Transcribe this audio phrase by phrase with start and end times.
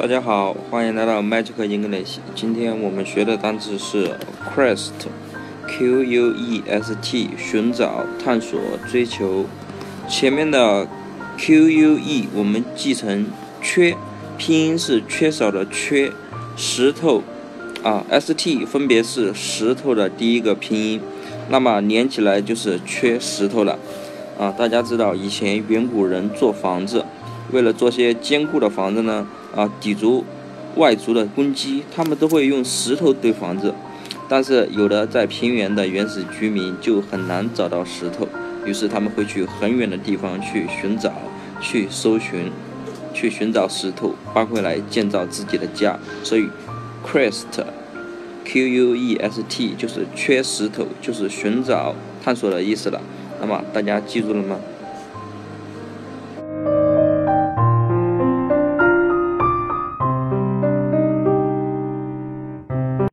[0.00, 2.16] 大家好，欢迎来到 Magic English。
[2.34, 4.12] 今天我们学的单词是
[4.56, 8.58] quest，Q U E S T，寻找、探索、
[8.90, 9.44] 追求。
[10.08, 10.88] 前面的
[11.36, 13.26] Q U E 我们记成
[13.60, 13.94] 缺，
[14.38, 16.10] 拼音是缺少的缺，
[16.56, 17.22] 石头
[17.82, 21.02] 啊 S T 分别是石头的第一个拼音，
[21.50, 23.78] 那么连起来就是缺石头了
[24.38, 24.50] 啊。
[24.50, 27.04] 大家知道以前远古人做房子，
[27.52, 29.26] 为了做些坚固的房子呢。
[29.54, 30.24] 啊，抵足
[30.76, 33.74] 外族的攻击，他们都会用石头堆房子。
[34.28, 38.28] 但是有的在平原的原始居民就很难找到石头，
[38.64, 41.12] 于是他们会去很远的地方去寻找、
[41.60, 42.52] 去搜寻、
[43.12, 45.98] 去寻找石头搬回来建造自己的家。
[46.22, 46.46] 所以
[47.04, 53.00] ，quest，q u e s t 就是缺石头，就是寻找、探索的意思了。
[53.40, 54.60] 那么大家记住了吗？